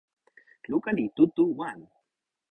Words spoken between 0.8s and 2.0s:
li tu tu wan.